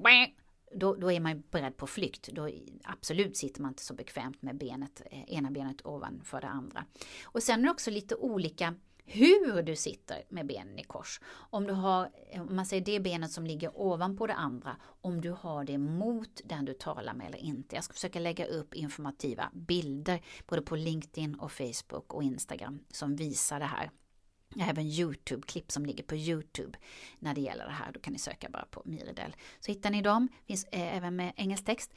då, 0.75 0.94
då 0.94 1.12
är 1.12 1.20
man 1.20 1.42
beredd 1.50 1.76
på 1.76 1.87
flykt. 1.87 2.28
Då 2.32 2.50
absolut 2.84 3.37
sitter 3.37 3.62
man 3.62 3.70
inte 3.70 3.82
så 3.82 3.94
bekvämt 3.94 4.42
med 4.42 4.58
benet, 4.58 5.02
eh, 5.10 5.34
ena 5.34 5.50
benet 5.50 5.87
ovanför 5.87 6.40
det 6.40 6.48
andra. 6.48 6.84
Och 7.25 7.42
sen 7.42 7.60
är 7.60 7.64
det 7.64 7.70
också 7.70 7.90
lite 7.90 8.14
olika 8.14 8.75
hur 9.10 9.62
du 9.62 9.76
sitter 9.76 10.22
med 10.28 10.46
benen 10.46 10.78
i 10.78 10.84
kors. 10.84 11.20
Om 11.28 11.66
du 11.66 11.72
har, 11.72 12.10
eh, 12.30 12.42
om 12.42 12.56
man 12.56 12.66
säger 12.66 12.84
det 12.84 13.00
benet 13.00 13.32
som 13.32 13.46
ligger 13.46 13.80
ovanpå 13.80 14.26
det 14.26 14.34
andra, 14.34 14.76
om 15.00 15.20
du 15.20 15.30
har 15.30 15.64
det 15.64 15.78
mot 15.78 16.40
den 16.44 16.64
du 16.64 16.75
talar 16.75 17.14
med 17.14 17.26
eller 17.26 17.38
inte. 17.38 17.75
Jag 17.75 17.84
ska 17.84 17.94
försöka 17.94 18.20
lägga 18.20 18.46
upp 18.46 18.75
informativa 18.75 19.50
bilder 19.52 20.20
både 20.46 20.62
på 20.62 20.76
LinkedIn 20.76 21.34
och 21.34 21.52
Facebook 21.52 22.14
och 22.14 22.22
Instagram 22.22 22.84
som 22.90 23.16
visar 23.16 23.58
det 23.60 23.66
här. 23.66 23.90
Även 24.61 24.87
Youtube-klipp 24.87 25.73
som 25.73 25.87
ligger 25.87 26.05
på 26.05 26.17
Youtube 26.17 26.78
när 27.19 27.35
det 27.35 27.40
gäller 27.40 27.64
det 27.64 27.73
här. 27.73 27.93
Då 27.93 28.00
kan 28.00 28.12
ni 28.12 28.19
söka 28.19 28.49
bara 28.49 28.64
på 28.71 28.83
Miridel. 28.85 29.37
Så 29.61 29.73
hittar 29.73 29.90
ni 29.90 30.02
dem, 30.02 30.28
finns 30.47 30.64
eh, 30.64 30.97
även 30.97 31.17
med 31.17 31.33
engelsk 31.37 31.64
text. 31.64 31.95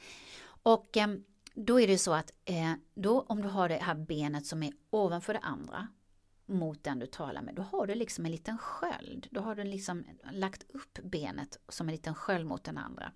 Och 0.62 0.96
eh, 0.96 1.08
då 1.54 1.80
är 1.80 1.86
det 1.86 1.98
så 1.98 2.12
att 2.12 2.32
eh, 2.44 2.72
då 2.94 3.20
om 3.20 3.42
du 3.42 3.48
har 3.48 3.68
det 3.68 3.76
här 3.76 3.94
benet 3.94 4.46
som 4.46 4.62
är 4.62 4.72
ovanför 4.90 5.32
det 5.32 5.40
andra 5.40 5.88
mot 6.46 6.84
den 6.84 6.98
du 6.98 7.06
talar 7.06 7.42
med, 7.42 7.54
då 7.54 7.62
har 7.62 7.86
du 7.86 7.94
liksom 7.94 8.24
en 8.24 8.32
liten 8.32 8.58
sköld. 8.58 9.28
Då 9.30 9.40
har 9.40 9.54
du 9.54 9.64
liksom 9.64 10.04
lagt 10.32 10.70
upp 10.70 10.98
benet 11.02 11.58
som 11.68 11.88
en 11.88 11.94
liten 11.94 12.14
sköld 12.14 12.46
mot 12.46 12.64
den 12.64 12.78
andra. 12.78 13.12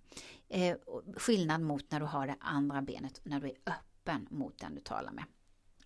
Eh, 0.49 0.77
skillnad 1.17 1.61
mot 1.61 1.91
när 1.91 2.01
du 2.01 2.07
har 2.07 2.27
det 2.27 2.37
andra 2.41 2.83
benet 2.83 3.21
när 3.25 3.41
du 3.41 3.47
är 3.47 3.57
öppen 3.67 4.27
mot 4.31 4.59
den 4.59 4.75
du 4.75 4.81
talar 4.81 5.13
med 5.13 5.25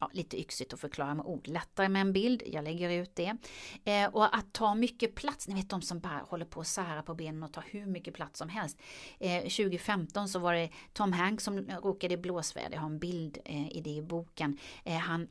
ja, 0.01 0.11
lite 0.13 0.41
yxigt 0.41 0.73
att 0.73 0.81
förklara 0.81 1.15
med 1.15 1.27
ord. 1.27 1.49
Lättare 1.49 1.89
med 1.89 2.01
en 2.01 2.13
bild, 2.13 2.43
jag 2.47 2.65
lägger 2.65 2.91
ut 2.91 3.15
det. 3.15 3.37
Eh, 3.85 4.15
och 4.15 4.37
att 4.37 4.53
ta 4.53 4.75
mycket 4.75 5.15
plats, 5.15 5.49
ni 5.49 5.55
vet 5.55 5.71
de 5.71 5.83
som 5.83 6.01
bara 6.01 6.19
håller 6.29 6.45
på 6.45 6.61
att 6.61 6.67
sära 6.67 7.03
på 7.03 7.15
benen 7.15 7.43
och 7.43 7.53
tar 7.53 7.65
hur 7.71 7.87
mycket 7.87 8.15
plats 8.15 8.39
som 8.39 8.49
helst. 8.49 8.79
Eh, 9.19 9.41
2015 9.43 10.29
så 10.29 10.39
var 10.39 10.55
det 10.55 10.71
Tom 10.93 11.13
Hanks 11.13 11.45
som 11.45 11.59
råkade 11.59 12.15
i 12.15 12.17
blåsväder, 12.17 12.73
jag 12.73 12.81
har 12.81 12.91
en 12.91 12.99
bild 12.99 13.39
eh, 13.45 13.77
i 13.77 13.81
det 13.81 13.91
i 13.91 14.03
boken. 14.03 14.59
Eh, 14.85 14.99
han 14.99 15.29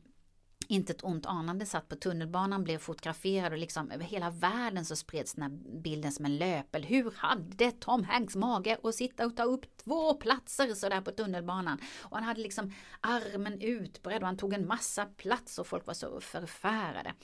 inte 0.70 0.92
ett 0.92 1.04
ont 1.04 1.26
anande 1.26 1.66
satt 1.66 1.88
på 1.88 1.96
tunnelbanan, 1.96 2.64
blev 2.64 2.78
fotograferad 2.78 3.52
och 3.52 3.58
liksom 3.58 3.90
över 3.90 4.04
hela 4.04 4.30
världen 4.30 4.84
så 4.84 4.96
spreds 4.96 5.34
den 5.34 5.42
här 5.42 5.80
bilden 5.82 6.12
som 6.12 6.24
en 6.24 6.36
löpel. 6.36 6.84
Hur 6.84 7.10
hade 7.16 7.70
Tom 7.72 8.04
Hanks 8.04 8.36
mage 8.36 8.78
att 8.82 8.94
sitta 8.94 9.26
och 9.26 9.36
ta 9.36 9.42
upp 9.42 9.76
två 9.76 10.14
platser 10.14 10.74
sådär 10.74 11.00
på 11.00 11.10
tunnelbanan? 11.10 11.78
Och 12.02 12.16
han 12.16 12.24
hade 12.24 12.40
liksom 12.40 12.72
armen 13.00 13.60
utbredd 13.60 14.22
och 14.22 14.26
han 14.26 14.36
tog 14.36 14.52
en 14.52 14.66
massa 14.66 15.06
plats 15.06 15.58
och 15.58 15.66
folk 15.66 15.86
var 15.86 15.94
så 15.94 16.20
förfärade. 16.20 17.14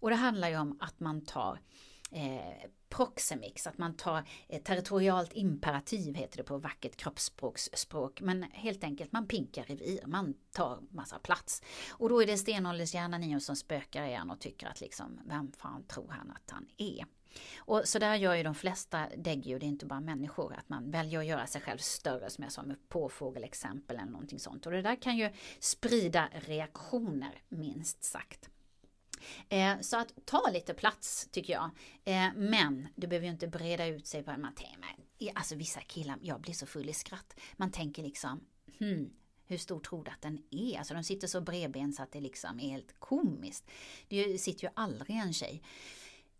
Och 0.00 0.10
det 0.10 0.16
handlar 0.16 0.48
ju 0.48 0.58
om 0.58 0.76
att 0.80 1.00
man 1.00 1.20
tar 1.20 1.60
eh, 2.10 2.70
proxemix, 2.88 3.66
att 3.66 3.78
man 3.78 3.96
tar 3.96 4.24
eh, 4.48 4.62
territorialt 4.62 5.30
imperativ 5.32 6.14
heter 6.14 6.36
det 6.36 6.42
på 6.42 6.58
vackert 6.58 6.96
kroppsspråk, 6.96 8.20
men 8.20 8.42
helt 8.42 8.84
enkelt 8.84 9.12
man 9.12 9.28
pinkar 9.28 9.64
revir, 9.64 10.06
man 10.06 10.34
tar 10.52 10.78
massa 10.90 11.18
plats. 11.18 11.62
Och 11.90 12.08
då 12.08 12.22
är 12.22 12.26
det 12.26 12.38
stenåldershjärnan 12.38 13.24
i 13.24 13.36
oss 13.36 13.44
som 13.44 13.56
spökar 13.56 14.04
igen 14.04 14.30
och 14.30 14.40
tycker 14.40 14.66
att 14.66 14.80
liksom, 14.80 15.20
vem 15.24 15.52
fan 15.52 15.84
tror 15.84 16.08
han 16.08 16.30
att 16.30 16.50
han 16.50 16.66
är? 16.76 17.04
Och 17.58 17.82
så 17.84 17.98
där 17.98 18.14
gör 18.14 18.34
ju 18.34 18.42
de 18.42 18.54
flesta 18.54 19.06
däggdjur, 19.16 19.58
det 19.58 19.66
är 19.66 19.68
inte 19.68 19.86
bara 19.86 20.00
människor, 20.00 20.54
att 20.54 20.68
man 20.68 20.90
väljer 20.90 21.18
att 21.18 21.26
göra 21.26 21.46
sig 21.46 21.60
själv 21.60 21.78
större 21.78 22.30
som 22.30 22.44
jag 22.44 22.52
sa 22.52 22.62
med 22.62 22.88
påfågelexempel 22.88 23.96
eller 23.96 24.10
någonting 24.10 24.38
sånt. 24.38 24.66
Och 24.66 24.72
det 24.72 24.82
där 24.82 25.02
kan 25.02 25.16
ju 25.16 25.30
sprida 25.60 26.28
reaktioner 26.32 27.42
minst 27.48 28.04
sagt. 28.04 28.50
Eh, 29.48 29.80
så 29.80 29.96
att 29.96 30.12
ta 30.24 30.50
lite 30.52 30.74
plats 30.74 31.28
tycker 31.30 31.52
jag. 31.52 31.70
Eh, 32.04 32.28
men 32.36 32.88
du 32.96 33.06
behöver 33.06 33.26
ju 33.26 33.32
inte 33.32 33.48
breda 33.48 33.86
ut 33.86 34.06
sig 34.06 34.22
på 34.22 34.30
en 34.30 34.40
matema. 34.40 34.86
Alltså 35.34 35.54
vissa 35.54 35.80
killar, 35.80 36.18
jag 36.22 36.40
blir 36.40 36.54
så 36.54 36.66
full 36.66 36.88
i 36.88 36.92
skratt. 36.92 37.40
Man 37.56 37.70
tänker 37.70 38.02
liksom, 38.02 38.40
hmm, 38.78 39.10
hur 39.46 39.58
stor 39.58 39.80
tror 39.80 40.04
du 40.04 40.10
att 40.10 40.22
den 40.22 40.42
är? 40.50 40.78
Alltså 40.78 40.94
de 40.94 41.04
sitter 41.04 41.26
så 41.26 41.40
bredben 41.40 41.92
så 41.92 42.02
att 42.02 42.12
det 42.12 42.20
liksom 42.20 42.60
är 42.60 42.70
helt 42.70 42.94
komiskt. 42.98 43.70
Det 44.08 44.38
sitter 44.38 44.64
ju 44.64 44.70
aldrig 44.74 45.16
en 45.16 45.32
tjej. 45.32 45.62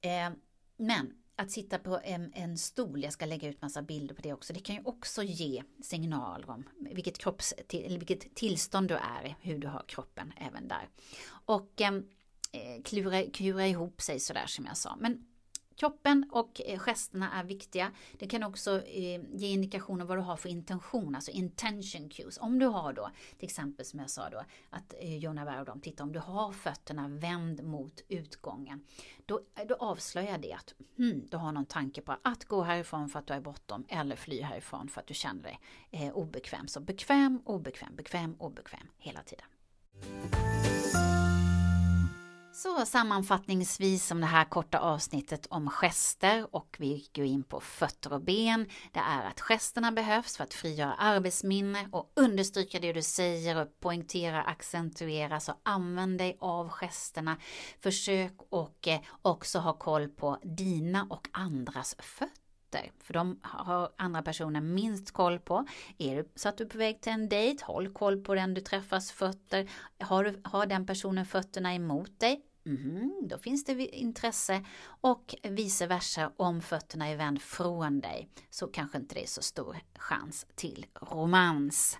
Eh, 0.01 0.31
men 0.77 1.15
att 1.37 1.51
sitta 1.51 1.79
på 1.79 2.01
en, 2.05 2.33
en 2.35 2.59
stol, 2.59 3.03
jag 3.03 3.13
ska 3.13 3.27
lägga 3.27 3.49
ut 3.49 3.63
massa 3.63 3.83
bilder 3.83 4.15
på 4.15 4.23
det 4.23 4.33
också, 4.33 4.53
det 4.53 4.61
kan 4.61 4.77
ju 4.77 4.83
också 4.85 5.23
ge 5.23 5.63
signaler 5.83 6.51
om 6.51 6.65
vilket, 6.77 7.19
kropps, 7.19 7.55
till, 7.67 7.99
vilket 7.99 8.35
tillstånd 8.35 8.89
du 8.89 8.95
är 8.95 9.37
hur 9.41 9.59
du 9.59 9.67
har 9.67 9.85
kroppen 9.89 10.33
även 10.37 10.69
där. 10.69 10.89
Och 11.29 11.81
ehm, 11.81 12.09
eh, 12.53 12.83
klura, 12.85 13.23
klura 13.23 13.67
ihop 13.67 14.01
sig 14.01 14.21
sådär 14.21 14.47
som 14.47 14.67
jag 14.67 14.77
sa. 14.77 14.97
Men 15.01 15.25
Kroppen 15.79 16.31
och 16.31 16.61
eh, 16.61 16.79
gesterna 16.79 17.33
är 17.33 17.45
viktiga. 17.45 17.93
Det 18.19 18.27
kan 18.27 18.43
också 18.43 18.83
eh, 18.83 19.21
ge 19.35 19.49
indikationer 19.49 20.05
vad 20.05 20.19
du 20.19 20.23
har 20.23 20.37
för 20.37 20.49
intention, 20.49 21.15
alltså 21.15 21.31
intention 21.31 22.09
cues. 22.09 22.39
Om 22.39 22.59
du 22.59 22.67
har 22.67 22.93
då, 22.93 23.11
till 23.39 23.47
exempel 23.47 23.87
som 23.87 23.99
jag 24.01 24.11
sa 24.11 24.31
då, 24.31 24.43
att 24.71 24.95
eh, 25.01 25.17
Jonna 25.19 25.65
de 25.65 25.81
titta 25.81 26.03
om 26.03 26.13
du 26.13 26.19
har 26.19 26.53
fötterna 26.53 27.09
vänd 27.09 27.65
mot 27.65 28.01
utgången, 28.09 28.85
då, 29.27 29.41
eh, 29.55 29.67
då 29.67 29.75
avslöjar 29.75 30.39
det 30.39 30.53
att 30.53 30.75
hmm, 30.97 31.27
du 31.31 31.37
har 31.37 31.53
någon 31.53 31.67
tanke 31.67 32.01
på 32.01 32.17
att 32.23 32.45
gå 32.45 32.63
härifrån 32.63 33.09
för 33.09 33.19
att 33.19 33.27
du 33.27 33.35
är 33.35 33.41
bortom 33.41 33.85
eller 33.89 34.17
fly 34.17 34.43
härifrån 34.43 34.89
för 34.89 35.01
att 35.01 35.07
du 35.07 35.15
känner 35.15 35.43
dig 35.43 35.61
eh, 35.91 36.13
obekväm. 36.13 36.69
Så 36.69 36.81
bekväm, 36.81 37.43
obekväm, 37.45 37.97
bekväm, 37.97 38.37
obekväm 38.39 38.89
hela 38.99 39.23
tiden. 39.23 39.47
Så 42.59 42.87
sammanfattningsvis 42.87 44.11
om 44.11 44.21
det 44.21 44.27
här 44.27 44.45
korta 44.45 44.79
avsnittet 44.79 45.47
om 45.47 45.71
gester 45.71 46.57
och 46.57 46.77
vi 46.79 47.09
går 47.15 47.25
in 47.25 47.43
på 47.43 47.61
fötter 47.61 48.13
och 48.13 48.21
ben. 48.21 48.67
Det 48.93 48.99
är 49.01 49.25
att 49.25 49.41
gesterna 49.41 49.93
behövs 49.93 50.37
för 50.37 50.45
att 50.45 50.55
frigöra 50.55 50.95
arbetsminne 50.95 51.89
och 51.93 52.13
understryka 52.17 52.81
det 52.81 52.93
du 52.93 53.03
säger 53.03 53.63
och 53.63 53.81
poängtera, 53.81 54.43
accentuera. 54.43 55.41
Så 55.41 55.55
använd 55.63 56.19
dig 56.19 56.37
av 56.41 56.69
gesterna. 56.69 57.37
Försök 57.81 58.35
och 58.49 58.89
eh, 58.89 59.01
också 59.23 59.59
ha 59.59 59.73
koll 59.73 60.09
på 60.09 60.39
dina 60.43 61.07
och 61.11 61.29
andras 61.33 61.97
fötter 61.99 62.39
för 62.99 63.15
de 63.15 63.41
har 63.43 63.93
andra 63.97 64.23
personer 64.23 64.61
minst 64.61 65.11
koll 65.11 65.39
på. 65.39 65.67
Är 65.99 66.17
det 66.17 66.29
så 66.35 66.49
att 66.49 66.59
du 66.59 66.65
är 66.65 66.69
på 66.69 66.79
väg 66.79 67.01
till 67.01 67.13
en 67.13 67.29
dejt, 67.29 67.65
håll 67.65 67.93
koll 67.93 68.21
på 68.25 68.35
den 68.35 68.55
du 68.55 68.61
träffas 68.61 69.13
fötter. 69.13 69.71
Har, 69.99 70.25
du, 70.25 70.41
har 70.45 70.67
den 70.67 70.87
personen 70.87 71.27
fötterna 71.27 71.75
emot 71.75 72.21
dig, 72.21 72.43
Mm, 72.69 73.29
då 73.29 73.39
finns 73.39 73.65
det 73.65 73.97
intresse 73.97 74.65
och 75.01 75.35
vice 75.43 75.87
versa 75.87 76.33
om 76.37 76.61
fötterna 76.61 77.09
är 77.09 77.17
vänd 77.17 77.43
från 77.43 78.01
dig 78.01 78.29
så 78.51 78.67
kanske 78.67 78.99
inte 78.99 79.15
det 79.15 79.23
är 79.23 79.27
så 79.27 79.43
stor 79.43 79.77
chans 79.99 80.47
till 80.55 80.87
romans. 81.01 81.99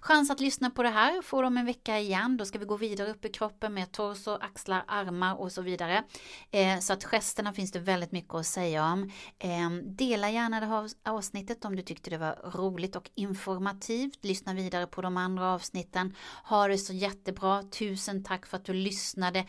Chans 0.00 0.30
att 0.30 0.40
lyssna 0.40 0.70
på 0.70 0.82
det 0.82 0.88
här 0.88 1.22
får 1.22 1.42
de 1.42 1.56
en 1.56 1.66
vecka 1.66 1.98
igen. 1.98 2.36
Då 2.36 2.44
ska 2.44 2.58
vi 2.58 2.64
gå 2.64 2.76
vidare 2.76 3.10
upp 3.10 3.24
i 3.24 3.28
kroppen 3.28 3.74
med 3.74 3.92
torso, 3.92 4.30
axlar, 4.40 4.84
armar 4.86 5.40
och 5.40 5.52
så 5.52 5.62
vidare. 5.62 6.04
Eh, 6.50 6.78
så 6.78 6.92
att 6.92 7.04
gesterna 7.04 7.52
finns 7.52 7.72
det 7.72 7.78
väldigt 7.78 8.12
mycket 8.12 8.34
att 8.34 8.46
säga 8.46 8.84
om. 8.84 9.10
Eh, 9.38 9.70
dela 9.84 10.30
gärna 10.30 10.60
det 10.60 10.66
här 10.66 10.90
avsnittet 11.04 11.64
om 11.64 11.76
du 11.76 11.82
tyckte 11.82 12.10
det 12.10 12.18
var 12.18 12.50
roligt 12.56 12.96
och 12.96 13.10
informativt. 13.14 14.24
Lyssna 14.24 14.54
vidare 14.54 14.86
på 14.86 15.02
de 15.02 15.16
andra 15.16 15.54
avsnitten. 15.54 16.14
Ha 16.44 16.68
det 16.68 16.78
så 16.78 16.92
jättebra. 16.92 17.62
Tusen 17.62 18.24
tack 18.24 18.46
för 18.46 18.56
att 18.56 18.64
du 18.64 18.72
lyssnade. 18.72 19.44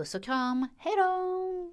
Puss 0.00 0.14
och 0.14 0.22
kram, 0.22 0.68
hejdå! 0.78 1.70